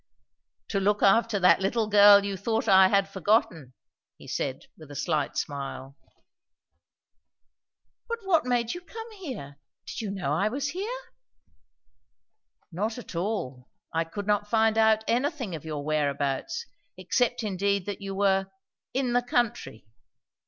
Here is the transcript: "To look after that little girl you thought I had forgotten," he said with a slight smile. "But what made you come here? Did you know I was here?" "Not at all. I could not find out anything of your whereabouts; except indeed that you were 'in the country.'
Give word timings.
"To 0.69 0.79
look 0.79 1.03
after 1.03 1.37
that 1.39 1.59
little 1.59 1.85
girl 1.85 2.25
you 2.25 2.35
thought 2.35 2.67
I 2.67 2.87
had 2.87 3.07
forgotten," 3.07 3.75
he 4.17 4.27
said 4.27 4.61
with 4.75 4.89
a 4.89 4.95
slight 4.95 5.37
smile. 5.37 5.95
"But 8.07 8.17
what 8.23 8.43
made 8.47 8.73
you 8.73 8.81
come 8.81 9.11
here? 9.11 9.59
Did 9.85 10.01
you 10.01 10.09
know 10.09 10.33
I 10.33 10.49
was 10.49 10.69
here?" 10.69 10.99
"Not 12.71 12.97
at 12.97 13.13
all. 13.15 13.69
I 13.93 14.03
could 14.03 14.25
not 14.25 14.49
find 14.49 14.75
out 14.75 15.03
anything 15.07 15.53
of 15.53 15.65
your 15.65 15.83
whereabouts; 15.85 16.65
except 16.97 17.43
indeed 17.43 17.85
that 17.85 18.01
you 18.01 18.15
were 18.15 18.47
'in 18.95 19.13
the 19.13 19.21
country.' 19.21 19.85